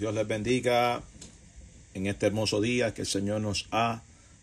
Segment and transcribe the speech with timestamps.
[0.00, 1.02] Dios les bendiga
[1.92, 4.00] en este hermoso día que el Señor nos ha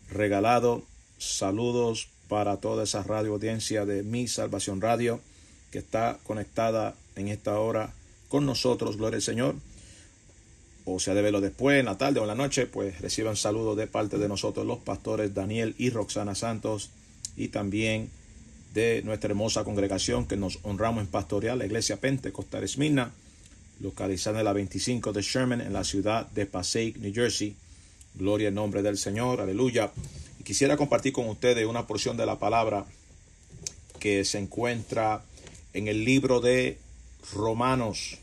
[0.08, 0.84] regalado.
[1.18, 5.20] Saludos para toda esa radio audiencia de Mi Salvación Radio
[5.72, 7.92] que está conectada en esta hora
[8.28, 9.56] con nosotros, gloria al Señor.
[10.84, 13.76] O sea, de verlo después, en la tarde o en la noche, pues reciban saludos
[13.76, 16.90] de parte de nosotros, los pastores Daniel y Roxana Santos,
[17.36, 18.10] y también
[18.74, 23.12] de nuestra hermosa congregación que nos honramos en pastoreal, la Iglesia Pentecostal Esmirna,
[23.80, 27.56] localizada en la 25 de Sherman, en la ciudad de Passaic, New Jersey.
[28.14, 29.92] Gloria en nombre del Señor, aleluya.
[30.40, 32.86] Y quisiera compartir con ustedes una porción de la palabra
[34.00, 35.22] que se encuentra
[35.72, 36.78] en el libro de
[37.32, 38.18] Romanos,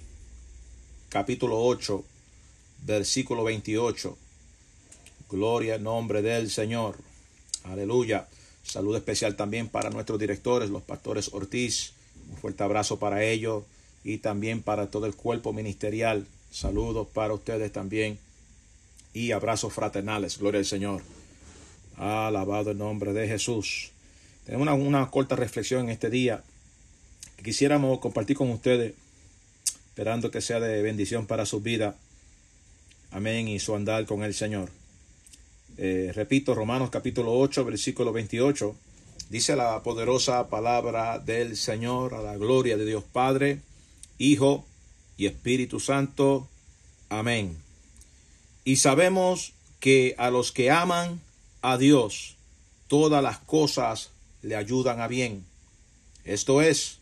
[1.10, 2.04] capítulo 8,
[2.86, 4.18] versículo 28.
[5.30, 6.98] Gloria en nombre del Señor.
[7.64, 8.28] Aleluya.
[8.64, 11.94] Salud especial también para nuestros directores, los pastores Ortiz.
[12.32, 13.64] Un fuerte abrazo para ellos
[14.06, 16.28] y también para todo el cuerpo ministerial.
[16.52, 18.20] Saludos para ustedes también
[19.14, 20.38] y abrazos fraternales.
[20.38, 21.02] Gloria al Señor.
[21.98, 23.92] Alabado el nombre de Jesús.
[24.46, 26.44] Tenemos una, una corta reflexión en este día
[27.36, 28.94] que quisiéramos compartir con ustedes,
[29.88, 31.96] esperando que sea de bendición para su vida.
[33.10, 33.48] Amén.
[33.48, 34.70] Y su andar con el Señor.
[35.78, 38.76] Eh, repito, Romanos capítulo 8, versículo 28.
[39.32, 43.62] Dice la poderosa palabra del Señor a la gloria de Dios Padre,
[44.18, 44.66] Hijo
[45.18, 46.48] y Espíritu Santo.
[47.10, 47.58] Amén.
[48.64, 51.22] Y sabemos que a los que aman
[51.62, 52.36] a Dios,
[52.88, 54.10] todas las cosas
[54.42, 55.46] le ayudan a bien.
[56.24, 57.00] Esto es,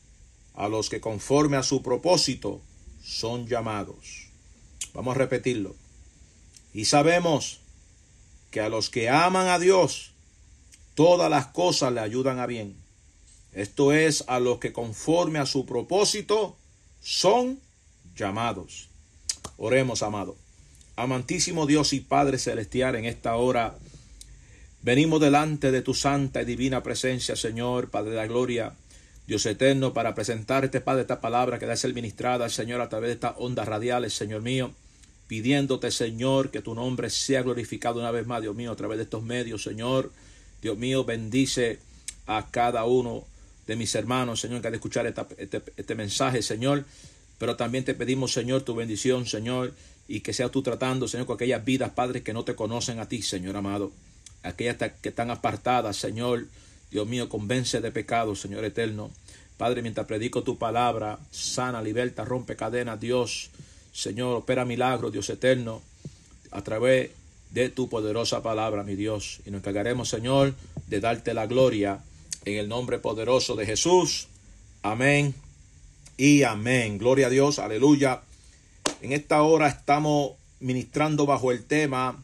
[0.53, 2.61] a los que conforme a su propósito
[3.03, 4.27] son llamados.
[4.93, 5.75] Vamos a repetirlo.
[6.73, 7.59] Y sabemos
[8.51, 10.11] que a los que aman a Dios,
[10.95, 12.75] todas las cosas le ayudan a bien.
[13.53, 16.57] Esto es, a los que conforme a su propósito
[17.03, 17.59] son
[18.15, 18.89] llamados.
[19.57, 20.35] Oremos, amado.
[20.95, 23.75] Amantísimo Dios y Padre Celestial, en esta hora
[24.81, 28.73] venimos delante de tu santa y divina presencia, Señor, Padre de la Gloria,
[29.27, 33.13] Dios eterno, para presentarte, Padre, esta palabra que da ser ministrada, Señor, a través de
[33.13, 34.73] estas ondas radiales, Señor mío
[35.27, 39.05] pidiéndote, Señor, que tu nombre sea glorificado una vez más, Dios mío, a través de
[39.05, 40.11] estos medios, Señor.
[40.61, 41.79] Dios mío, bendice
[42.27, 43.23] a cada uno
[43.67, 46.85] de mis hermanos, Señor, que ha de escuchar este, este, mensaje, Señor.
[47.37, 49.73] Pero también te pedimos, Señor, tu bendición, Señor,
[50.07, 53.07] y que sea tú tratando, Señor, con aquellas vidas, Padre, que no te conocen a
[53.07, 53.91] ti, Señor amado.
[54.43, 56.45] Aquellas que están apartadas, Señor.
[56.91, 59.11] Dios mío, convence de pecado, Señor eterno.
[59.57, 63.49] Padre, mientras predico tu palabra, sana, liberta, rompe cadenas, Dios.
[63.93, 65.81] Señor, opera milagros, Dios eterno,
[66.51, 67.11] a través
[67.51, 69.39] de tu poderosa palabra, mi Dios.
[69.45, 70.53] Y nos encargaremos, Señor,
[70.87, 71.99] de darte la gloria
[72.45, 74.27] en el nombre poderoso de Jesús.
[74.81, 75.33] Amén
[76.17, 76.97] y amén.
[76.97, 78.21] Gloria a Dios, aleluya.
[79.01, 82.23] En esta hora estamos ministrando bajo el tema,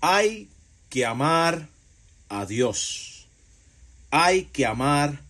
[0.00, 0.48] hay
[0.88, 1.68] que amar
[2.28, 3.26] a Dios.
[4.10, 5.20] Hay que amar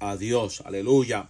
[0.00, 1.28] a Dios, aleluya.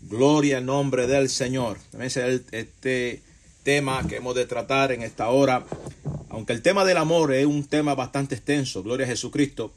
[0.00, 1.78] Gloria al nombre del Señor.
[1.90, 2.16] También es
[2.52, 3.22] este
[3.62, 5.64] tema que hemos de tratar en esta hora.
[6.30, 9.72] Aunque el tema del amor es un tema bastante extenso, gloria a Jesucristo.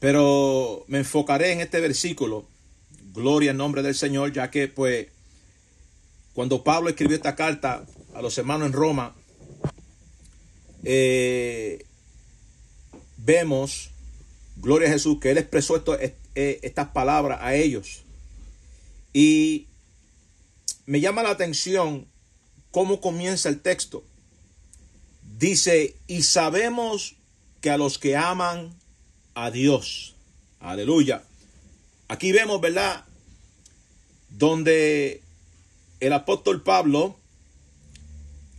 [0.00, 2.48] Pero me enfocaré en este versículo,
[3.12, 5.08] gloria al nombre del Señor, ya que pues
[6.32, 7.84] cuando Pablo escribió esta carta
[8.14, 9.14] a los hermanos en Roma,
[10.84, 11.84] eh,
[13.18, 13.90] vemos,
[14.56, 16.16] gloria a Jesús, que él expresó eh,
[16.62, 18.04] estas palabras a ellos.
[19.12, 19.66] Y
[20.86, 22.06] me llama la atención
[22.70, 24.02] cómo comienza el texto.
[25.36, 27.16] Dice, y sabemos
[27.60, 28.79] que a los que aman
[29.44, 30.14] a Dios,
[30.58, 31.24] aleluya.
[32.08, 33.04] Aquí vemos, ¿verdad?
[34.28, 35.22] Donde
[36.00, 37.16] el apóstol Pablo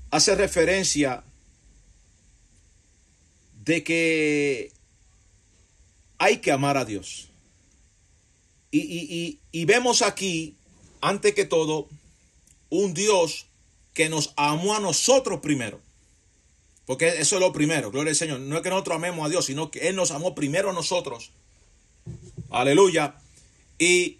[0.10, 1.24] hace referencia
[3.64, 4.72] de que
[6.18, 7.28] hay que amar a Dios.
[8.72, 10.56] Y, vemos aquí,
[11.02, 11.90] antes que todo,
[12.70, 13.46] un Dios
[13.94, 15.80] que nos amó a nosotros primero.
[16.92, 18.42] Porque eso es lo primero, gloria al Señor.
[18.42, 21.32] No es que nosotros amemos a Dios, sino que Él nos amó primero a nosotros.
[22.50, 23.16] Aleluya.
[23.80, 24.18] Y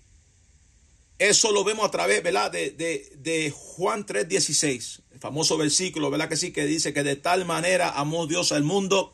[1.20, 2.50] eso lo vemos a través, ¿verdad?
[2.50, 6.30] De, de, de Juan 3:16, el famoso versículo, ¿verdad?
[6.30, 9.12] Que sí, que dice que de tal manera amó Dios al mundo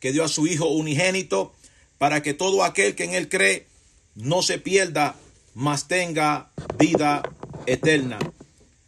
[0.00, 1.54] que dio a su Hijo unigénito
[1.96, 3.68] para que todo aquel que en Él cree
[4.16, 5.16] no se pierda,
[5.54, 7.22] mas tenga vida
[7.64, 8.18] eterna.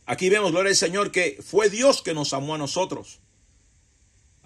[0.04, 3.19] Aquí vemos, gloria al Señor, que fue Dios que nos amó a nosotros.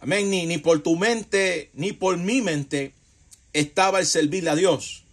[0.04, 0.28] Amén.
[0.28, 2.92] Ni, ni por tu mente, ni por mi mente
[3.54, 5.04] estaba el servirle a Dios.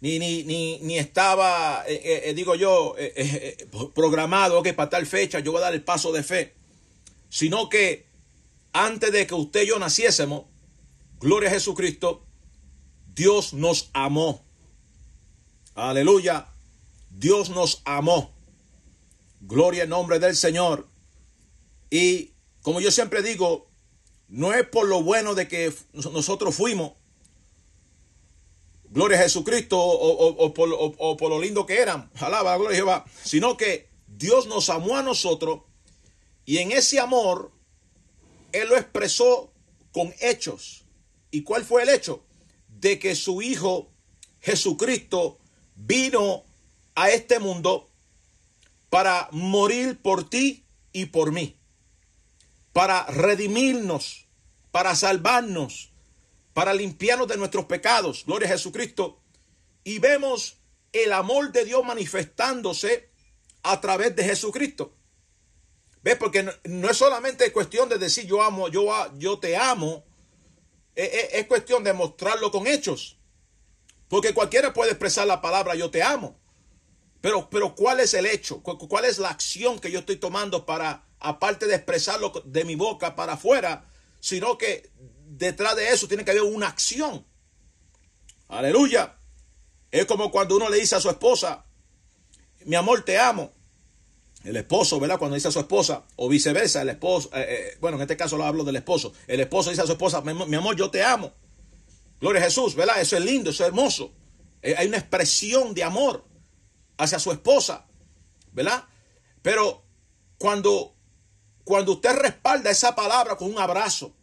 [0.00, 2.96] Ni, ni, ni, ni estaba, eh, eh, eh, digo yo,
[3.94, 6.54] programado que para tal fecha yo voy a dar el paso de fe.
[7.28, 8.06] sino que
[8.72, 10.46] antes de que usted y yo naciésemos,
[11.20, 12.26] gloria a Jesucristo,
[13.14, 14.44] Dios nos amó.
[15.76, 16.48] Aleluya.
[17.10, 18.34] Dios nos amó.
[19.40, 20.88] Gloria en nombre del Señor.
[21.90, 22.32] Y
[22.62, 23.65] como yo siempre digo,
[24.28, 26.92] no es por lo bueno de que nosotros fuimos,
[28.90, 33.88] gloria a Jesucristo, o, por, lo lindo que eran, alaba gloria a Jehová, sino que
[34.06, 35.60] Dios nos amó a nosotros
[36.44, 37.52] y en ese amor
[38.52, 39.52] Él lo expresó
[39.92, 40.84] con hechos.
[41.30, 42.24] ¿Y cuál fue el hecho?
[42.68, 43.90] De que su Hijo
[44.40, 45.38] Jesucristo
[45.74, 46.44] vino
[46.94, 47.88] a este mundo
[48.88, 51.55] para morir por ti y por mí,
[52.76, 54.28] para redimirnos,
[54.70, 55.94] para salvarnos,
[56.52, 59.18] para limpiarnos de nuestros pecados, gloria a Jesucristo,
[59.82, 60.58] y vemos
[60.92, 63.08] el amor de Dios manifestándose
[63.62, 64.94] a través de Jesucristo.
[66.02, 66.16] ¿Ves?
[66.16, 70.04] Porque no, es solamente cuestión de decir yo amo, yo, te amo,
[70.94, 73.18] es, es, es cuestión de mostrarlo con hechos.
[74.06, 76.38] Porque cualquiera puede expresar la palabra yo te amo.
[77.22, 78.62] Pero, pero ¿cuál es el hecho?
[78.62, 83.16] ¿Cuál es la acción que yo estoy tomando para, aparte de expresarlo de mi boca
[83.16, 83.84] para afuera,
[84.20, 84.90] sino que
[85.26, 87.26] detrás de eso tiene que haber una acción?
[88.48, 89.16] Aleluya.
[89.90, 91.64] Es como cuando uno le dice a su esposa,
[92.64, 93.52] mi amor, te amo.
[94.44, 95.18] El esposo, ¿verdad?
[95.18, 98.36] Cuando dice a su esposa, o viceversa, el esposo, eh, eh, bueno, en este caso
[98.36, 99.12] lo hablo del esposo.
[99.26, 101.32] El esposo dice a su esposa, mi amor, yo te amo.
[102.20, 103.00] Gloria a Jesús, ¿verdad?
[103.00, 104.12] Eso es lindo, eso es hermoso.
[104.62, 106.24] Eh, hay una expresión de amor
[106.96, 107.86] hacia su esposa,
[108.52, 108.84] ¿verdad?
[109.42, 109.84] Pero
[110.38, 110.95] cuando,
[111.66, 114.14] cuando usted respalda esa palabra con un abrazo,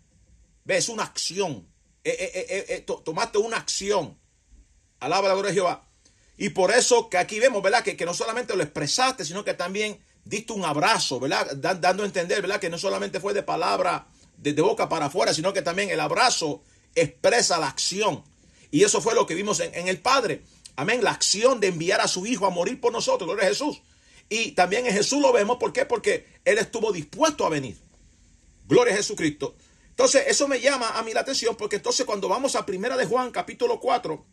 [0.63, 1.67] ves una acción,
[2.01, 4.17] eh, eh, eh, tomaste una acción,
[5.01, 5.85] alaba la gloria de Jehová.
[6.37, 7.83] Y por eso que aquí vemos, ¿verdad?
[7.83, 11.53] Que, no solamente lo expresaste, sino que también diste un abrazo, ¿verdad?
[11.57, 12.61] dando a entender, ¿verdad?
[12.61, 14.07] Que no solamente fue de palabra,
[14.37, 16.63] de, boca para afuera, sino que también el abrazo
[16.95, 18.23] expresa la acción.
[18.71, 20.43] Y eso fue lo que vimos en, el Padre.
[20.77, 21.03] Amén.
[21.03, 23.27] La acción de enviar a su Hijo a morir por nosotros.
[23.27, 23.81] Gloria Jesús.
[24.33, 25.57] Y también en Jesús lo vemos.
[25.57, 25.85] ¿Por qué?
[25.85, 27.77] Porque Él estuvo dispuesto a venir.
[28.67, 29.55] Gloria a Jesucristo.
[29.89, 33.05] Entonces, eso me llama a mí la atención porque entonces cuando vamos a Primera de
[33.05, 34.25] Juan, capítulo 4,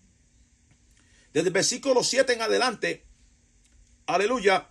[1.35, 3.05] desde el versículo 7 en adelante,
[4.07, 4.71] aleluya,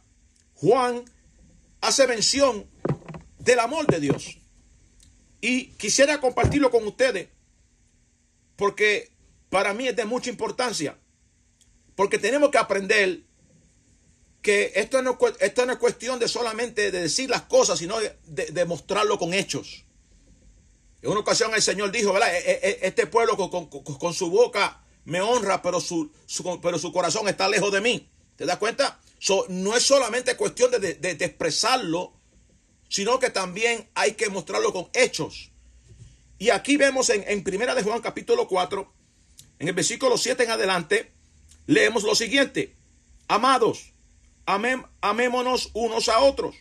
[0.56, 1.06] Juan
[1.80, 2.68] hace mención
[3.38, 4.40] del amor de Dios.
[5.42, 7.30] Y quisiera compartirlo con ustedes
[8.56, 9.12] porque
[9.52, 10.98] para mí es de mucha importancia.
[11.96, 13.29] Porque tenemos que aprender
[14.42, 18.66] que esto no, esto no es cuestión de solamente de decir las cosas, sino de,
[18.66, 19.86] mostrarlo con hechos.
[21.02, 22.34] En una ocasión el Señor dijo, ¿verdad?
[22.34, 26.12] E, e, e, este pueblo con, su boca me honra, pero su,
[26.62, 28.10] pero su corazón está lejos de mí.
[28.36, 29.00] ¿Te das cuenta?
[29.50, 32.14] no es solamente cuestión de, de, expresarlo,
[32.88, 35.52] sino que también hay que mostrarlo con hechos.
[36.38, 38.94] Y aquí vemos en, en Primera de Juan capítulo 4,
[39.60, 41.12] en el versículo 7 en adelante,
[41.68, 42.78] leemos lo siguiente.
[43.28, 43.94] Amados,
[45.02, 46.56] amémonos unos a otros.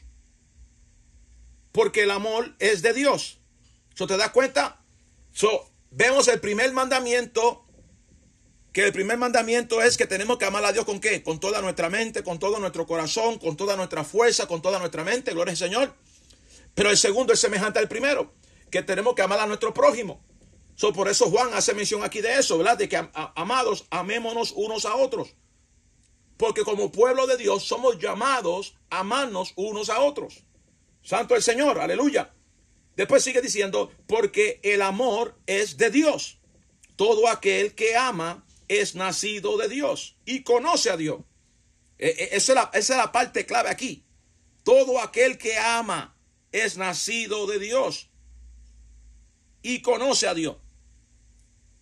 [1.72, 3.40] Porque el amor es de Dios.
[3.94, 4.82] ¿So te das cuenta?
[5.32, 7.64] So, vemos el primer mandamiento.
[8.72, 11.22] Que el primer mandamiento es que tenemos que amar a Dios con qué?
[11.22, 15.02] Con toda nuestra mente, con todo nuestro corazón, con toda nuestra fuerza, con toda nuestra
[15.04, 15.32] mente.
[15.32, 15.94] Gloria al Señor.
[16.74, 18.34] Pero el segundo es semejante al primero.
[18.70, 20.22] Que tenemos que amar a nuestro prójimo.
[20.76, 22.78] So, por eso Juan hace mención aquí de eso, ¿verdad?
[22.78, 25.34] De que, amados, amémonos unos a otros.
[26.38, 30.44] Porque como pueblo de Dios somos llamados a amarnos unos a otros.
[31.02, 32.32] Santo el Señor, aleluya.
[32.96, 36.38] Después sigue diciendo, porque el amor es de Dios.
[36.96, 41.20] Todo aquel que ama es nacido de Dios y conoce a Dios.
[41.98, 44.04] E, e, esa es la, parte clave aquí.
[44.62, 46.16] Todo aquel que ama
[46.52, 48.10] es nacido de Dios
[49.62, 50.56] y conoce a Dios.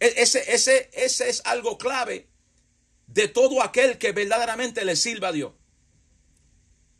[0.01, 2.29] E-, ese, ese, ese es algo clave
[3.07, 5.53] de todo aquel que verdaderamente le sirva a Dios.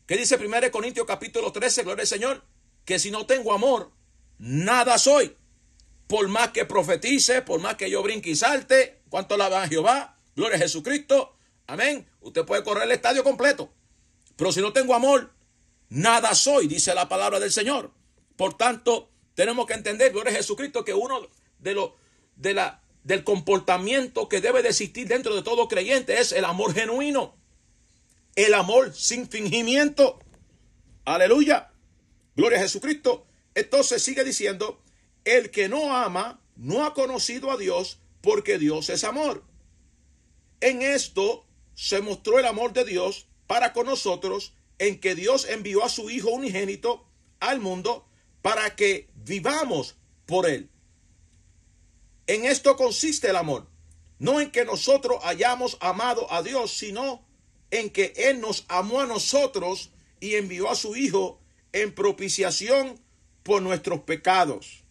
[0.07, 2.45] ¿Qué dice 1 Corintios capítulo 13, gloria al Señor?
[2.85, 3.91] Que si no tengo amor,
[4.39, 5.37] nada soy.
[6.07, 10.19] Por más que profetice, por más que yo brinque y salte, cuánto alaban a Jehová,
[10.37, 11.37] gloria a Jesucristo,
[11.67, 12.09] amén.
[12.21, 13.73] Usted puede correr el estadio completo.
[14.37, 15.33] Pero si no tengo amor,
[15.89, 17.91] nada soy, dice la palabra del Señor.
[18.37, 21.91] Por tanto, tenemos que entender, gloria a Jesucristo, que uno de los
[22.37, 26.75] de la del comportamiento que debe de existir dentro de todo creyente es el amor
[26.75, 27.37] genuino.
[28.35, 30.19] El amor sin fingimiento.
[31.05, 31.71] Aleluya.
[32.35, 33.25] Gloria a Jesucristo.
[33.55, 34.83] Entonces sigue diciendo,
[35.25, 39.45] el que no ama no ha conocido a Dios porque Dios es amor.
[40.61, 41.47] En esto
[41.77, 46.11] se mostró el amor de Dios para con nosotros en que Dios envió a su
[46.11, 47.07] Hijo unigénito
[47.39, 48.09] al mundo
[48.43, 49.95] para que vivamos
[50.27, 50.71] por Él.
[52.27, 53.69] En esto consiste el amor,
[54.19, 57.25] no en que nosotros hayamos amado a Dios, sino
[57.71, 59.91] en que Él nos amó a nosotros
[60.21, 61.41] y envió a su Hijo
[61.73, 63.01] en propiciación
[63.43, 64.83] por nuestros pecados.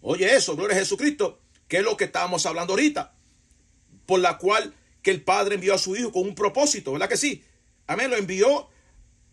[0.00, 1.38] Oye eso, gloria a Jesucristo,
[1.68, 3.14] que es lo que estábamos hablando ahorita,
[4.06, 7.16] por la cual que el Padre envió a su Hijo con un propósito, ¿verdad que
[7.16, 7.44] sí?
[7.86, 8.68] Amén, lo envió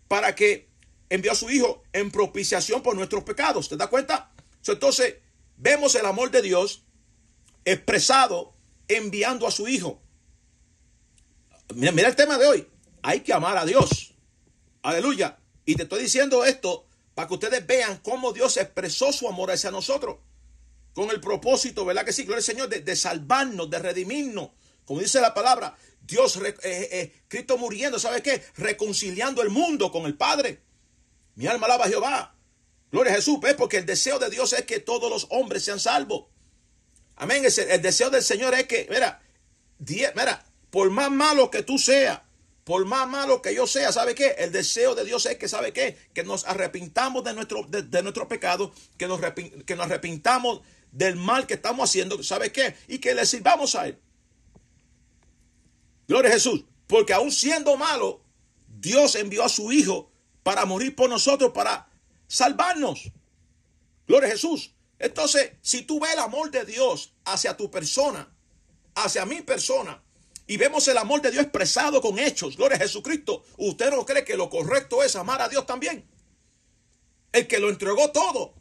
[0.08, 0.70] para que
[1.10, 3.68] envió a su Hijo en propiciación por nuestros pecados.
[3.70, 4.32] ¿Te das cuenta?
[4.68, 5.16] Entonces,
[5.58, 6.84] vemos el amor de Dios
[7.66, 8.54] expresado
[8.88, 10.02] enviando a su Hijo.
[11.76, 12.68] Mira, mira el tema de hoy.
[13.02, 14.14] Hay que amar a Dios.
[14.84, 15.40] Aleluya.
[15.66, 19.72] Y te estoy diciendo esto para que ustedes vean cómo Dios expresó su amor hacia
[19.72, 20.18] nosotros.
[20.94, 22.24] Con el propósito, ¿verdad que sí?
[22.24, 24.50] Gloria al Señor, de, salvarnos, de redimirnos.
[24.86, 28.44] Como dice la palabra, Dios, eh, eh, Cristo muriendo, ¿sabe qué?
[28.58, 30.62] Reconciliando el mundo con el Padre.
[31.36, 32.36] Mi alma alaba a Jehová.
[32.92, 33.56] Gloria a Jesús, ¿ves?
[33.56, 36.26] Porque el deseo de Dios es que todos los hombres sean salvos.
[37.16, 37.44] Amén.
[37.46, 39.22] El deseo del Señor es que, mira,
[39.80, 42.22] mira, por más malo que tú seas,
[42.64, 44.36] por más malo que yo sea, ¿sabe qué?
[44.38, 45.98] El deseo de Dios es que, ¿sabe qué?
[46.14, 49.20] Que nos arrepintamos de nuestro, de, nuestro pecado, que nos,
[49.66, 52.76] que nos arrepintamos del mal que estamos haciendo, ¿sabe qué?
[52.88, 54.00] Y que le sirvamos a Él.
[56.08, 56.66] Gloria a Jesús.
[56.88, 58.22] Porque aún siendo malo,
[58.68, 60.12] Dios envió a su Hijo
[60.44, 61.88] para morir por nosotros, para
[62.28, 63.12] salvarnos.
[64.08, 64.74] Gloria a Jesús.
[65.02, 68.32] Entonces, si tú ves el amor de Dios hacia tu persona,
[68.94, 70.04] hacia mi persona,
[70.46, 74.24] y vemos el amor de Dios expresado con hechos, gloria a Jesucristo, ¿usted no cree
[74.24, 76.08] que lo correcto es amar a Dios también?
[77.32, 78.54] El que lo entregó todo,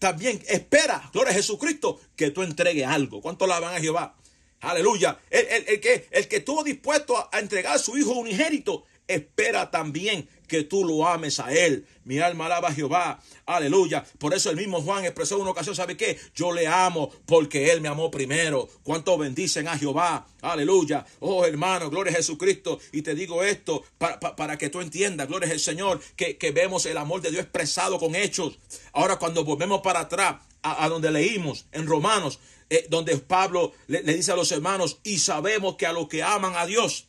[0.00, 3.20] también espera, gloria a Jesucristo, que tú entregues algo.
[3.20, 4.16] ¿Cuánto la van a Jehová?
[4.62, 5.20] Aleluya.
[5.30, 10.28] El, que, el que estuvo dispuesto a, a entregar a su hijo unigénito, espera también
[10.46, 11.86] que tú lo ames a Él.
[12.04, 13.20] Mi alma alaba a Jehová.
[13.46, 14.04] Aleluya.
[14.18, 16.18] Por eso el mismo Juan expresó en una ocasión, ¿sabe qué?
[16.34, 18.68] Yo le amo porque Él me amó primero.
[18.82, 20.26] ¿Cuánto bendicen a Jehová?
[20.42, 21.04] Aleluya.
[21.20, 22.78] Oh hermano, gloria a Jesucristo.
[22.92, 27.20] Y te digo esto para, que tú entiendas, gloria al Señor, que, vemos el amor
[27.20, 28.58] de Dios expresado con hechos.
[28.92, 32.38] Ahora cuando volvemos para atrás a, donde leímos en Romanos,
[32.70, 36.22] eh, donde Pablo le, le dice a los hermanos, y sabemos que a los que
[36.22, 37.08] aman a Dios,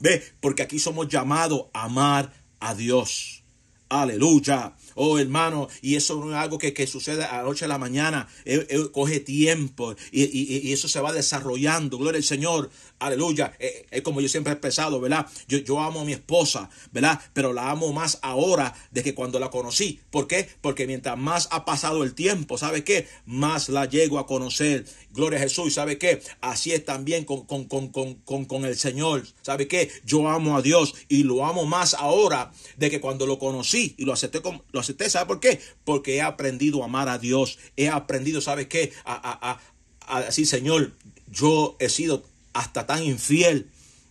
[0.00, 3.44] Ve, porque aquí somos llamados a amar a Dios.
[3.88, 4.72] Aleluya.
[5.02, 7.78] Oh, hermano, y eso no es algo que, que sucede a la noche a la
[7.78, 10.24] mañana, eh, eh, coge tiempo y,
[10.68, 11.96] y, eso se va desarrollando.
[11.96, 13.54] Gloria al Señor, aleluya.
[13.58, 15.26] Eh, es como yo siempre he expresado, ¿verdad?
[15.48, 17.18] Yo, yo amo a mi esposa, ¿verdad?
[17.32, 20.00] Pero la amo más ahora de que cuando la conocí.
[20.10, 20.46] ¿Por qué?
[20.60, 23.08] Porque mientras más ha pasado el tiempo, ¿sabe qué?
[23.24, 24.84] Más la llego a conocer.
[25.12, 26.20] Gloria a Jesús, ¿sabe qué?
[26.42, 29.26] Así es también con, con, con, con, con el Señor.
[29.40, 29.90] ¿Sabe qué?
[30.04, 34.04] Yo amo a Dios y lo amo más ahora de que cuando lo conocí y
[34.04, 34.89] lo acepté como acepté.
[35.08, 35.60] ¿Sabe por qué?
[35.84, 37.58] Porque he aprendido a amar a Dios.
[37.76, 38.92] He aprendido, ¿sabe qué?
[39.04, 39.58] A,
[40.06, 40.92] a, decir, Señor,
[41.30, 43.70] yo he sido hasta tan infiel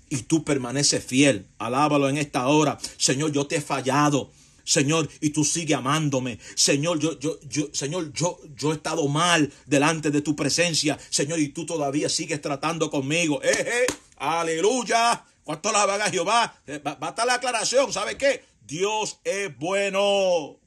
[0.09, 1.45] y tú permaneces fiel.
[1.57, 2.77] Alábalo en esta hora.
[2.97, 4.31] Señor, yo te he fallado.
[4.63, 6.37] Señor, y tú sigues amándome.
[6.55, 10.97] Señor, yo, yo, yo, Señor, yo, yo he estado mal delante de tu presencia.
[11.09, 13.41] Señor, y tú todavía sigues tratando conmigo.
[13.41, 15.25] Eh, eh, aleluya.
[15.43, 16.55] ¿Cuánto la a Jehová?
[16.67, 17.91] Eh, va, va a estar la aclaración.
[17.91, 18.43] ¿Sabe qué?
[18.67, 20.59] Dios es bueno.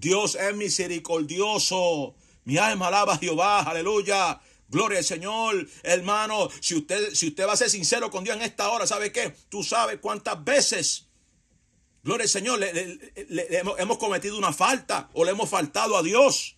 [0.00, 2.14] Dios es misericordioso.
[2.44, 4.40] Mi alma alaba a Jehová, aleluya.
[4.68, 6.48] Gloria al Señor, hermano.
[6.60, 9.34] Si usted, si usted va a ser sincero con Dios en esta hora, ¿sabe qué?
[9.50, 11.08] Tú sabes cuántas veces,
[12.02, 12.98] gloria al Señor, le,
[13.78, 16.56] hemos cometido una falta o le hemos faltado a Dios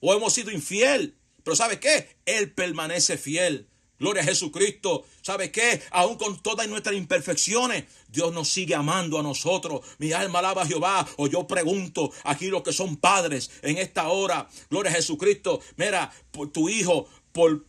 [0.00, 1.18] o hemos sido infiel.
[1.42, 2.18] Pero ¿sabe qué?
[2.24, 3.68] Él permanece fiel.
[3.98, 5.04] Gloria a Jesucristo.
[5.22, 5.82] ¿Sabe qué?
[5.90, 9.80] Aún con todas nuestras imperfecciones, Dios nos sigue amando a nosotros.
[9.98, 11.06] Mi alma alaba a Jehová.
[11.16, 14.48] O yo pregunto aquí los que son padres en esta hora.
[14.70, 15.60] Gloria a Jesucristo.
[15.76, 17.64] Mira, por tu hijo, por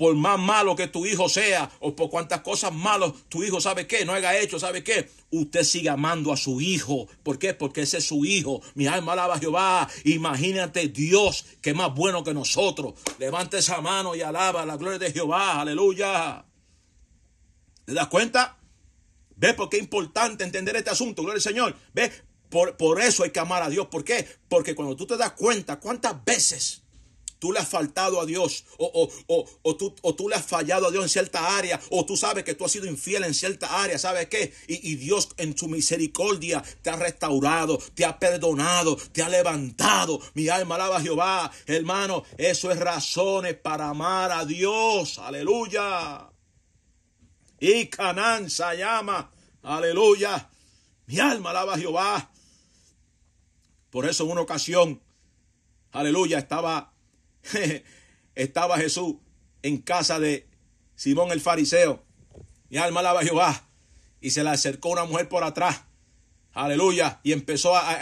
[0.00, 3.86] por más malo que tu hijo sea o por cuantas cosas malas tu hijo sabe
[3.86, 7.06] qué, no haya hecho, sabe qué, usted sigue amando a su hijo.
[7.22, 7.52] ¿Por qué?
[7.52, 8.62] Porque ese es su hijo.
[8.74, 9.86] Mi alma alaba a Jehová.
[10.04, 12.94] Imagínate Dios que es más bueno que nosotros.
[13.18, 15.60] Levante esa mano y alaba la gloria de Jehová.
[15.60, 16.46] Aleluya.
[17.84, 18.56] ¿Te das cuenta?
[19.36, 21.20] ¿Ves por qué es importante entender este asunto?
[21.20, 21.76] Gloria al Señor.
[21.92, 22.22] ¿Ves?
[22.48, 23.88] Por, por eso hay que amar a Dios.
[23.88, 24.26] ¿Por qué?
[24.48, 26.84] Porque cuando tú te das cuenta cuántas veces
[27.40, 30.90] tú le has faltado a Dios o, o, tú, o, tú, le has fallado a
[30.90, 33.98] Dios en cierta área o tú sabes que tú has sido infiel en cierta área,
[33.98, 34.52] ¿sabes qué?
[34.68, 40.20] Y, Dios en su misericordia te ha restaurado, te ha perdonado, te ha levantado.
[40.34, 45.18] Mi alma alaba a Jehová, hermano, eso es razones para amar a Dios.
[45.18, 46.28] Aleluya.
[47.58, 49.30] Y Canán se llama.
[49.62, 50.50] Aleluya.
[51.06, 52.30] Mi alma alaba a Jehová.
[53.90, 55.00] Por eso en una ocasión
[55.92, 56.89] aleluya, estaba,
[58.34, 59.16] estaba Jesús
[59.62, 60.46] en casa de
[60.94, 62.04] Simón el fariseo.
[62.68, 63.68] Mi alma alaba a Jehová.
[64.20, 65.82] Y se le acercó una mujer por atrás.
[66.52, 67.20] Aleluya.
[67.22, 67.98] Y empezó a,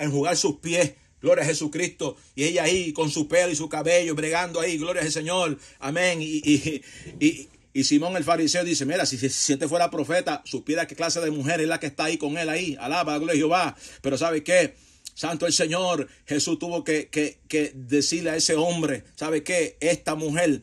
[0.00, 0.94] enjugar sus pies.
[1.20, 2.16] Gloria a Jesucristo.
[2.34, 4.78] Y ella ahí con su pelo y su cabello, bregando ahí.
[4.78, 5.58] Gloria al Señor.
[5.78, 6.20] Amén.
[6.22, 6.82] Y,
[7.20, 11.30] y, Simón el fariseo dice, mira, si, si este fuera profeta, supiera qué clase de
[11.30, 12.76] mujer es la que está ahí con él ahí.
[12.80, 13.76] Alaba, gloria a Jehová.
[14.00, 14.74] Pero ¿sabe qué?
[15.20, 19.76] Santo el Señor, Jesús tuvo que, que, decirle a ese hombre, ¿sabe qué?
[19.78, 20.62] Esta mujer,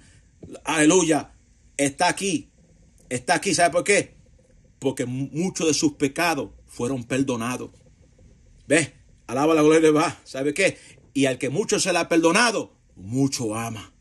[0.63, 1.31] aleluya,
[1.77, 2.49] está aquí,
[3.07, 4.15] está aquí, ¿sabe por qué?
[4.79, 7.69] Porque muchos de sus pecados fueron perdonados.
[8.67, 8.93] ¿Ves?
[9.27, 10.19] Alaba la gloria de va.
[10.23, 10.79] ¿Sabe qué?
[11.13, 13.93] Y al que mucho se le ha perdonado, mucho ama.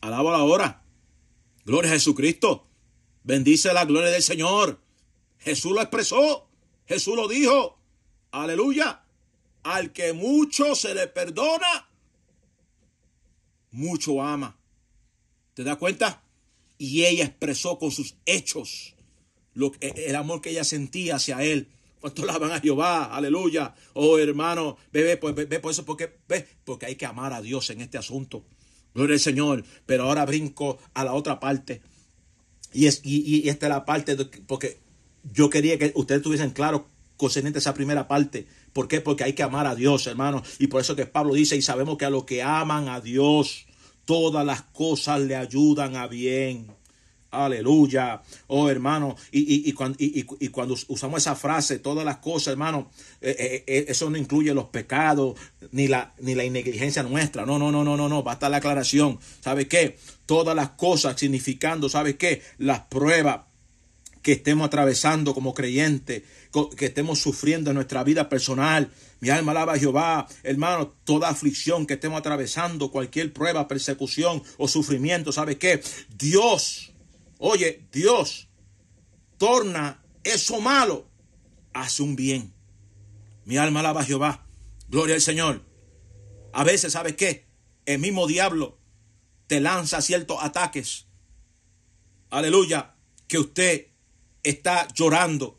[0.00, 0.84] Alaba ahora.
[1.64, 2.68] Gloria a Jesucristo.
[3.24, 4.80] Bendice la gloria del Señor.
[5.38, 6.48] Jesús lo expresó.
[6.86, 7.81] Jesús lo dijo.
[8.32, 9.04] Aleluya.
[9.62, 11.88] Al que mucho se le perdona,
[13.70, 14.58] mucho ama.
[15.54, 16.22] ¿Te das cuenta?
[16.78, 18.96] Y ella expresó con sus hechos
[19.54, 21.68] lo, el amor que ella sentía hacia él.
[22.00, 23.04] ¿Cuánto la van a Jehová?
[23.04, 23.74] Aleluya.
[23.94, 27.70] Oh, hermano, ve, pues, ve, por eso, porque, ve, porque hay que amar a Dios
[27.70, 28.44] en este asunto.
[28.94, 29.64] Gloria al Señor.
[29.86, 31.82] Pero ahora brinco a la otra parte.
[32.72, 34.80] Y, es, y, esta es la parte, porque
[35.32, 36.88] yo quería que ustedes tuviesen claro
[37.22, 38.48] concerniente esa primera parte.
[38.72, 39.00] ¿Por qué?
[39.00, 40.42] Porque hay que amar a Dios, hermano.
[40.58, 43.66] Y por eso que Pablo dice, y sabemos que a los que aman a Dios,
[44.04, 46.66] todas las cosas le ayudan a bien.
[47.30, 48.22] Aleluya.
[48.48, 49.14] Oh, hermano.
[49.30, 53.84] Y, y, cuando, y, cuando, usamos esa frase, todas las cosas, hermano, eh, eh, eh,
[53.86, 55.38] eso no incluye los pecados
[55.70, 57.46] ni la, ni la negligencia nuestra.
[57.46, 58.24] No, no, no, no, no, no.
[58.24, 59.20] Basta la aclaración.
[59.40, 59.96] ¿Sabe qué?
[60.26, 62.42] Todas las cosas significando, ¿sabe qué?
[62.58, 63.51] Las pruebas
[64.22, 66.22] que estemos atravesando como creyentes,
[66.76, 68.90] que estemos sufriendo en nuestra vida personal.
[69.20, 74.68] Mi alma alaba a Jehová, hermano, toda aflicción que estemos atravesando, cualquier prueba, persecución o
[74.68, 75.82] sufrimiento, ¿sabe qué?
[76.16, 76.92] Dios,
[77.38, 78.48] oye, Dios
[79.38, 81.10] torna eso malo
[81.72, 82.54] hace un bien.
[83.44, 84.46] Mi alma alaba a Jehová,
[84.88, 85.64] gloria al Señor.
[86.52, 87.48] A veces, ¿sabe qué?
[87.86, 88.78] El mismo diablo
[89.48, 91.06] te lanza ciertos ataques.
[92.30, 92.94] Aleluya,
[93.26, 93.91] que usted
[94.42, 95.58] está llorando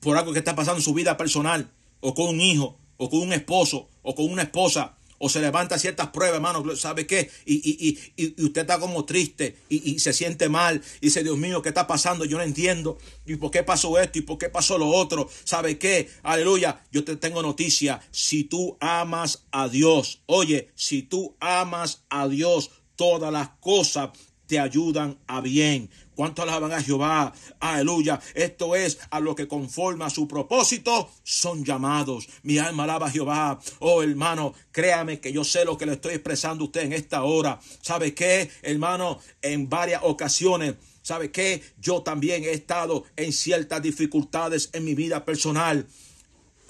[0.00, 3.20] por algo que está pasando en su vida personal, o con un hijo, o con
[3.20, 7.30] un esposo, o con una esposa, o se levanta ciertas pruebas, hermano, ¿sabe qué?
[7.46, 11.62] Y, y, y, usted está como triste y, se siente mal y dice, Dios mío,
[11.62, 12.24] ¿qué está pasando?
[12.24, 12.98] Yo no entiendo.
[13.24, 14.18] ¿Y por qué pasó esto?
[14.18, 15.30] ¿Y por qué pasó lo otro?
[15.44, 16.10] ¿Sabe qué?
[16.24, 18.00] Aleluya, yo te tengo noticia.
[18.10, 24.10] Si tú amas a Dios, oye, si tú amas a Dios, todas las cosas
[24.48, 25.88] te ayudan a bien.
[26.14, 27.32] ¿Cuánto alaban a Jehová?
[27.60, 28.20] Aleluya.
[28.34, 32.28] Esto es a lo que conforma su propósito son llamados.
[32.42, 33.60] Mi alma alaba a Jehová.
[33.78, 37.22] Oh hermano, créame que yo sé lo que le estoy expresando a usted en esta
[37.22, 37.60] hora.
[37.80, 39.18] ¿Sabe qué, hermano?
[39.40, 41.62] En varias ocasiones ¿Sabe qué?
[41.80, 45.86] Yo también he estado en ciertas dificultades en mi vida personal.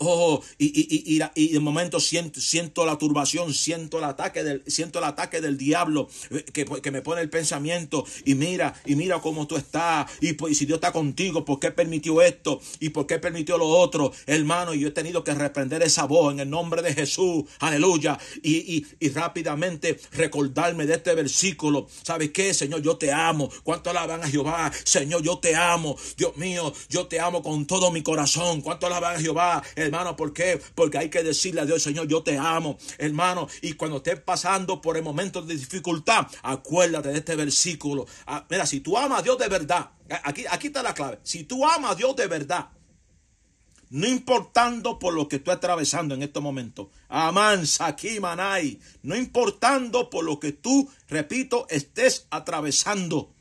[0.05, 4.63] Oh, y, y, y, y, de momento siento, siento la turbación, siento el ataque del,
[4.67, 8.97] siento el ataque del diablo eh, que, que me pone el pensamiento y mira, y
[8.97, 12.61] mira cómo tú estás, y, pues, si Dios está contigo, ¿por qué permitió esto?
[12.81, 14.13] ¿Y por qué permitió lo otro?
[14.27, 18.85] Hermano, yo he tenido que reprender esa voz en el nombre de Jesús, aleluya, y,
[19.01, 21.87] y, rápidamente recordarme de este versículo.
[22.03, 22.83] ¿Sabes qué, Señor?
[22.83, 23.51] Yo te amo.
[23.63, 24.73] ¿Cuánto alaban a Jehová?
[24.85, 25.97] Señor, yo te amo.
[26.17, 28.63] Dios mío, yo te amo con todo mi corazón.
[28.63, 29.63] ¿Cuánto alaban a Jehová?
[29.93, 30.17] Hermano.
[30.17, 30.61] ¿Por qué?
[30.75, 33.49] Porque hay que decirle a Dios, Señor, yo te amo, hermano.
[33.61, 38.07] Y cuando estés pasando por el momento de dificultad, acuérdate de este versículo.
[38.27, 39.91] Ah, mira, si tú amas a Dios de verdad,
[40.25, 41.19] aquí, aquí está la clave.
[41.23, 42.71] Si tú amas a Dios de verdad,
[43.91, 46.89] no importando por lo que tú atravesando en estos momentos.
[47.09, 48.81] Amán, aquí Manay.
[49.03, 53.35] No importando por lo que tú, repito, estés atravesando.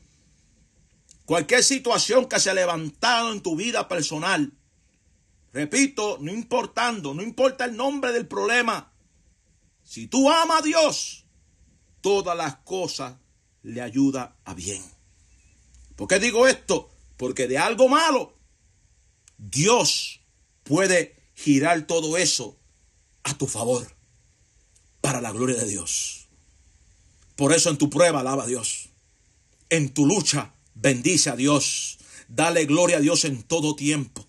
[1.24, 4.52] Cualquier situación que se ha levantado en tu vida personal.
[5.52, 8.92] Repito, no importando, no importa el nombre del problema.
[9.84, 11.26] Si tú amas a Dios,
[12.00, 13.16] todas las cosas
[13.62, 14.82] le ayuda a bien.
[15.96, 16.90] ¿Por qué digo esto?
[17.16, 18.34] Porque de algo malo,
[19.36, 20.20] Dios
[20.62, 22.58] puede girar todo eso
[23.22, 23.86] a tu favor,
[25.00, 26.28] para la gloria de Dios.
[27.36, 28.88] Por eso en tu prueba alaba a Dios.
[29.68, 31.98] En tu lucha bendice a Dios.
[32.28, 34.26] Dale gloria a Dios en todo tiempo.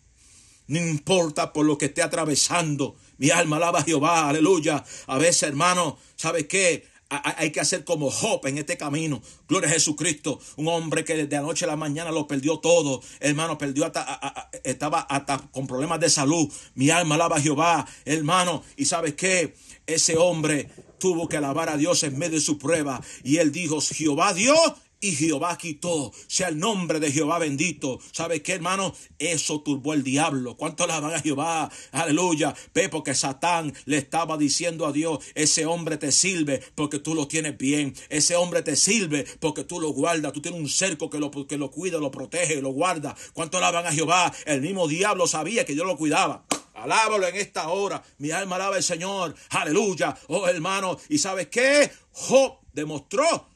[0.68, 2.96] No importa por lo que esté atravesando.
[3.18, 4.84] Mi alma alaba a Jehová, aleluya.
[5.08, 6.92] A veces, hermano, ¿sabe qué?
[7.38, 9.22] hay que hacer como Job en este camino.
[9.48, 10.40] Gloria a Jesucristo.
[10.56, 13.02] Un hombre que de anoche a la mañana lo perdió todo.
[13.20, 16.52] Hermano, perdió hasta, estaba hasta con problemas de salud.
[16.76, 18.64] Mi alma alaba a Jehová, hermano.
[18.78, 19.54] Y sabes qué?
[19.86, 23.02] Ese hombre tuvo que alabar a Dios en medio de su prueba.
[23.24, 26.14] Y él dijo, Jehová Dios y Jehová quitó.
[26.28, 28.00] Sea el nombre de Jehová bendito.
[28.14, 28.96] ¿Sabe qué, hermano?
[29.20, 30.56] Eso turbó el diablo.
[30.56, 31.70] ¿Cuánto alaban a Jehová?
[31.92, 32.56] Aleluya.
[32.74, 37.28] Ve, porque Satán le estaba diciendo a Dios, ese hombre te sirve porque tú lo
[37.28, 37.94] tienes bien.
[38.08, 40.32] Ese hombre te sirve porque tú lo guardas.
[40.32, 43.14] Tú tienes un cerco que lo, que lo cuida, lo protege, lo guarda.
[43.34, 44.34] ¿Cuánto alaban a Jehová?
[44.46, 46.46] El mismo diablo sabía que Dios lo cuidaba.
[46.76, 48.02] Alábalo en esta hora.
[48.20, 49.36] Mi alma alaba al Señor.
[49.50, 50.18] Aleluya.
[50.28, 50.98] Oh hermano.
[51.10, 51.92] ¿Y sabes qué?
[52.14, 53.53] Job demostró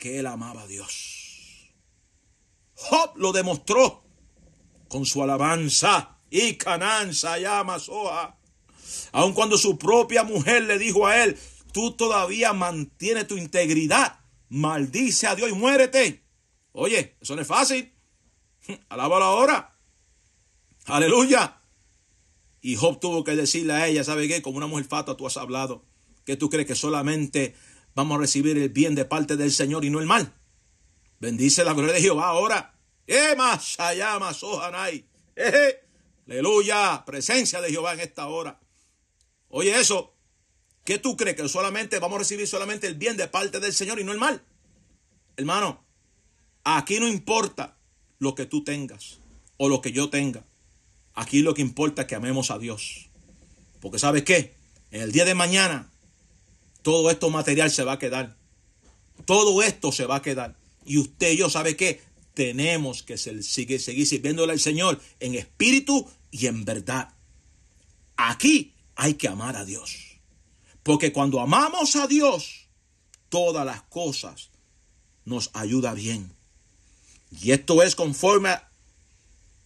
[0.00, 1.72] que él amaba a Dios.
[2.74, 4.02] Job lo demostró
[4.88, 8.38] con su alabanza y cananza llama soa.
[9.12, 11.38] Aun cuando su propia mujer le dijo a él,
[11.72, 16.24] tú todavía mantienes tu integridad, maldice a Dios y muérete.
[16.72, 17.92] Oye, eso no es fácil.
[18.88, 19.76] Alábalo ahora.
[20.86, 21.60] Aleluya.
[22.62, 24.40] Y Job tuvo que decirle a ella, ¿sabe qué?
[24.40, 25.84] Como una mujer fata tú has hablado.
[26.24, 27.54] que tú crees que solamente
[28.00, 30.32] vamos a recibir el bien de parte del Señor y no el mal.
[31.18, 32.74] Bendice la gloria de Jehová ahora.
[36.26, 37.04] Aleluya.
[37.04, 38.58] Presencia de Jehová en esta hora.
[39.48, 40.14] Oye eso.
[40.82, 41.36] ¿Qué tú crees?
[41.36, 44.18] Que solamente vamos a recibir solamente el bien de parte del Señor y no el
[44.18, 44.42] mal.
[45.36, 45.84] Hermano,
[46.64, 47.76] aquí no importa
[48.18, 49.18] lo que tú tengas
[49.58, 50.46] o lo que yo tenga.
[51.12, 53.10] Aquí lo que importa es que amemos a Dios.
[53.78, 54.54] Porque ¿sabes qué?
[54.90, 55.89] En el día de mañana
[56.82, 58.36] todo esto material se va a quedar.
[59.26, 60.56] Todo esto se va a quedar.
[60.84, 62.00] Y usted y yo, ¿sabe qué?
[62.34, 67.12] Tenemos que seguir, sirviéndole al Señor en espíritu y en verdad.
[68.16, 70.18] Aquí hay que amar a Dios.
[70.82, 72.68] Porque cuando amamos a Dios,
[73.28, 74.50] todas las cosas
[75.24, 76.32] nos ayuda bien.
[77.42, 78.68] Y esto es conforme a,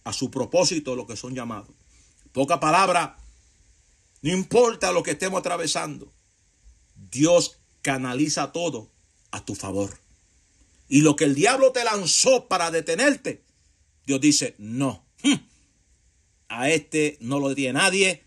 [0.03, 1.69] a su propósito, lo que son llamados.
[2.33, 3.17] Poca palabra,
[4.21, 6.11] no importa lo que estemos atravesando.
[6.95, 8.89] Dios canaliza todo
[9.31, 9.99] a tu favor.
[10.87, 13.43] Y lo que el diablo te lanzó para detenerte,
[14.05, 15.35] Dios dice, no, hm,
[16.47, 18.23] a este no lo detiene nadie,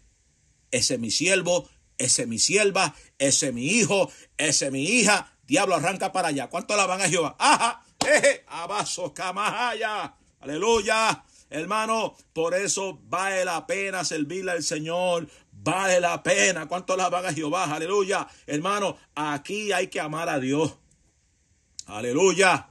[0.71, 4.85] ese es mi siervo, ese es mi sierva, ese es mi hijo, ese es mi
[4.85, 6.49] hija, diablo arranca para allá.
[6.49, 7.37] ¿Cuánto la van a Jehová?
[7.39, 11.25] Ajá, eje, abaso, camaya, aleluya.
[11.51, 15.29] Hermano, por eso vale la pena servirle al Señor,
[15.71, 16.67] Vale la pena.
[16.67, 17.65] ¿Cuánto la van a Jehová?
[17.65, 18.27] Aleluya.
[18.47, 20.75] Hermano, aquí hay que amar a Dios.
[21.85, 22.71] Aleluya.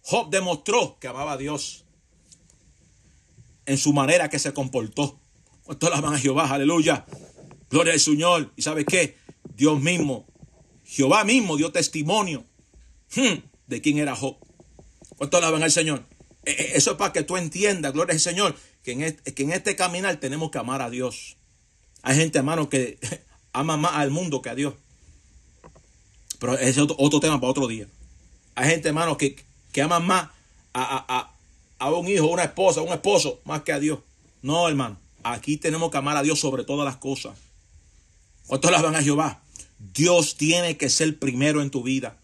[0.00, 1.84] Job demostró que amaba a Dios
[3.66, 5.20] en su manera que se comportó.
[5.62, 6.48] ¿Cuánto la van a Jehová?
[6.48, 7.04] Aleluya.
[7.68, 8.50] Gloria al Señor.
[8.56, 9.18] ¿Y sabes qué?
[9.54, 10.26] Dios mismo,
[10.86, 12.46] Jehová mismo dio testimonio
[13.14, 14.38] hmm, de quién era Job.
[15.18, 16.06] ¿Cuánto van al Señor?
[16.46, 19.42] E, e, eso es para que tú entiendas, gloria al Señor, que en, este, que
[19.42, 21.36] en este caminar tenemos que amar a Dios.
[22.04, 22.98] Hay gente, hermano, que
[23.54, 24.74] ama más al mundo que a Dios.
[26.38, 27.88] Pero ese es otro, tema para otro día.
[28.54, 30.28] Hay gente, hermano, que, que ama más
[30.74, 31.30] a,
[31.90, 34.00] un hijo, una esposa, un esposo, más que a Dios.
[34.42, 34.98] No, hermano.
[35.22, 37.38] Aquí tenemos que amar a Dios sobre todas las cosas.
[38.46, 39.40] ¿Cuántos las van a Jehová?
[39.78, 42.18] Dios tiene que ser primero en tu vida.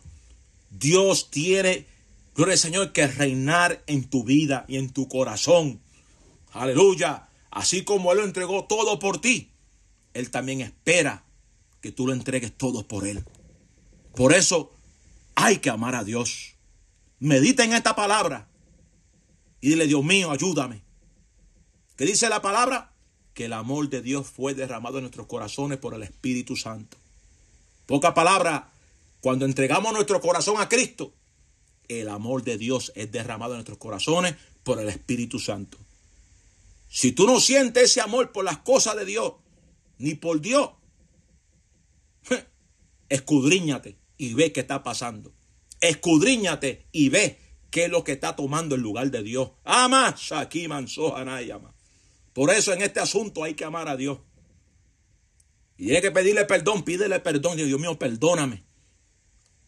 [0.69, 1.87] Dios tiene,
[2.35, 5.81] gloria al Señor, que reinar en tu vida y en tu corazón.
[6.53, 7.29] Aleluya.
[7.51, 9.51] Así como Él lo entregó todo por ti.
[10.14, 11.25] Él también espera
[11.81, 13.25] que tú lo entregues todo por Él.
[14.14, 14.73] Por eso
[15.35, 16.55] hay que amar a Dios.
[17.18, 18.49] Medita en esta palabra
[19.61, 20.83] y dile, Dios mío, ayúdame.
[21.96, 22.92] ¿Qué dice la palabra?
[23.35, 26.96] Que el amor de Dios fue derramado en nuestros corazones por el Espíritu Santo.
[27.87, 28.70] Poca palabra,
[29.20, 31.12] cuando entregamos nuestro corazón a Cristo,
[31.88, 35.77] el amor de Dios es derramado en nuestros corazones por el Espíritu Santo.
[36.88, 39.35] Si tú no sientes ese amor por las cosas de Dios,
[40.00, 40.70] ni por Dios.
[43.08, 45.32] Escudriñate y ve qué está pasando.
[45.80, 47.38] Escudriñate y ve
[47.70, 49.50] qué es lo que está tomando el lugar de Dios.
[49.64, 50.16] Ama,
[52.32, 54.18] Por eso en este asunto hay que amar a Dios.
[55.76, 57.56] Y hay que pedirle perdón, pídele perdón.
[57.56, 58.64] Dios mío, perdóname.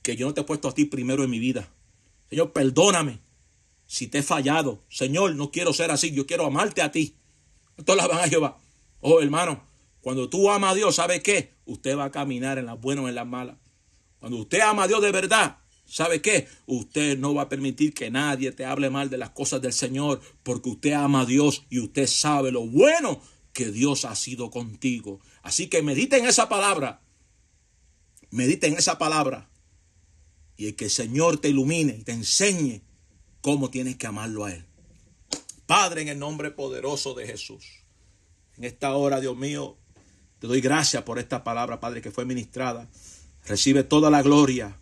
[0.02, 1.72] Que yo no te he puesto a ti primero en mi vida.
[2.28, 3.20] Señor, perdóname
[3.86, 4.82] si te he fallado.
[4.88, 6.12] Señor, no quiero ser así.
[6.12, 7.16] Yo quiero amarte a ti.
[7.84, 8.58] Todas las van a Jehová.
[9.00, 9.71] Oh, hermano,
[10.02, 11.54] cuando tú amas a Dios, ¿sabe qué?
[11.64, 13.56] Usted va a caminar en las buenas o en las malas.
[14.18, 16.48] Cuando usted ama a Dios de verdad, ¿sabe qué?
[16.66, 20.20] Usted no va a permitir que nadie te hable mal de las cosas del Señor,
[20.42, 25.20] porque usted ama a Dios y usted sabe lo bueno que Dios ha sido contigo.
[25.42, 27.00] Así que medita en esa palabra.
[28.30, 29.50] Medita en esa palabra.
[30.56, 32.82] Y el que el Señor te ilumine y te enseñe
[33.40, 34.66] cómo tienes que amarlo a Él.
[35.66, 37.84] Padre, en el nombre poderoso de Jesús.
[38.56, 39.78] En esta hora, Dios mío,
[40.42, 42.88] te doy gracias por esta palabra, Padre, que fue ministrada.
[43.46, 44.76] Recibe toda la gloria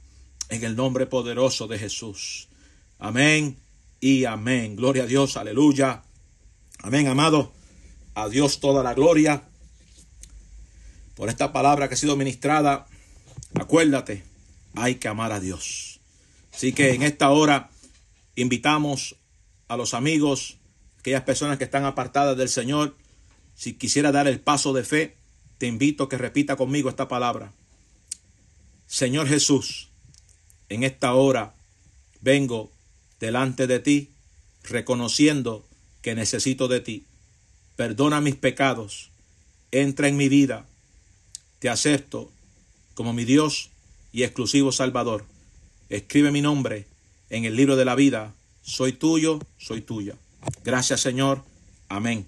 [0.49, 2.49] en el nombre poderoso de Jesús.
[2.99, 3.59] Amén
[4.01, 4.75] y amén.
[4.75, 6.03] Gloria a Dios, aleluya.
[6.79, 7.53] Amén, amado.
[8.15, 9.43] A Dios toda la gloria
[11.15, 12.87] por esta palabra que ha sido ministrada.
[13.53, 14.25] Acuérdate,
[14.77, 16.01] hay que amar a Dios.
[16.55, 17.69] Así que en esta hora
[18.35, 19.17] invitamos
[19.69, 20.57] a los amigos,
[21.01, 22.97] aquellas personas que están apartadas del Señor,
[23.55, 25.20] si quisiera dar el paso de fe,
[25.61, 27.53] te invito a que repita conmigo esta palabra.
[28.87, 29.91] Señor Jesús,
[30.71, 31.55] en esta hora
[32.23, 32.73] vengo
[33.21, 34.09] delante de ti,
[34.63, 35.69] reconociendo
[36.01, 37.05] que necesito de ti.
[37.77, 39.11] Perdona mis pecados,
[39.71, 40.67] entra en mi vida,
[41.59, 42.33] te acepto
[42.95, 43.69] como mi Dios
[44.15, 45.27] y exclusivo Salvador.
[45.91, 46.87] Escribe mi nombre
[47.29, 48.33] en el libro de la vida.
[48.63, 50.15] Soy tuyo, soy tuya.
[50.65, 51.45] Gracias Señor.
[51.91, 52.25] Amén.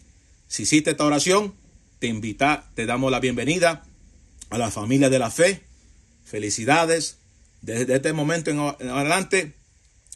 [0.48, 1.54] Si hiciste esta oración,
[2.02, 3.84] te invita, te damos la bienvenida
[4.50, 5.62] a la familia de la fe.
[6.24, 7.18] Felicidades.
[7.60, 9.54] Desde este momento en adelante,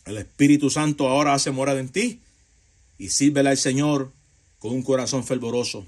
[0.05, 2.19] el Espíritu Santo ahora hace morada en ti
[2.99, 4.11] y sírvela al Señor
[4.59, 5.87] con un corazón fervoroso.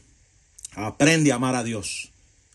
[0.71, 2.13] Aprende a amar a Dios.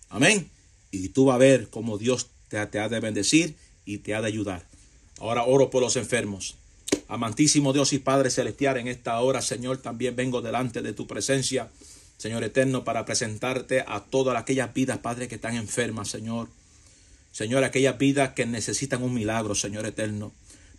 [0.08, 0.50] Amén.
[0.92, 4.30] Y tú vas a ver cómo Dios te ha de bendecir y te ha de
[4.30, 4.66] ayudar.
[5.20, 6.56] Ahora oro por los enfermos.
[7.10, 11.70] Amantísimo Dios y Padre Celestial, en esta hora, Señor, también vengo delante de tu presencia,
[12.24, 16.48] Señor eterno, para presentarte a todas aquellas vidas, Padre, que están enfermas, Señor.
[17.34, 20.32] Señor, aquellas vidas que necesitan un milagro, Señor eterno.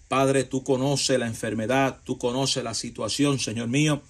[0.08, 4.00] Padre, tú conoces la enfermedad, tú conoces la situación, Señor mío.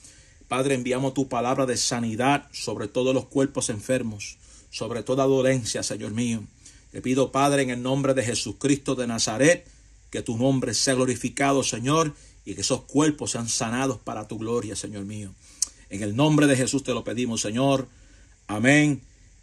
[0.46, 4.36] Padre, enviamos tu palabra de sanidad sobre todos los cuerpos enfermos,
[4.70, 6.44] sobre toda dolencia, Señor mío.
[6.92, 9.66] Te pido, Padre, en el nombre de Jesucristo de Nazaret,
[10.10, 14.76] que tu nombre sea glorificado, Señor, y que esos cuerpos sean sanados para tu gloria,
[14.76, 15.34] Señor mío.
[15.90, 17.88] En el nombre de Jesús te lo pedimos, Señor.
[18.46, 19.02] Amén